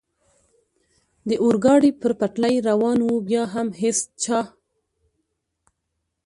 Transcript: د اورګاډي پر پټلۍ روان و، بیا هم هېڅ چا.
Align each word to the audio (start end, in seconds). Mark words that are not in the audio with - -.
د 1.27 1.31
اورګاډي 1.43 1.91
پر 2.01 2.11
پټلۍ 2.19 2.55
روان 2.69 2.99
و، 3.03 3.09
بیا 3.27 3.43
هم 3.53 3.67
هېڅ 3.81 3.99
چا. 4.23 4.39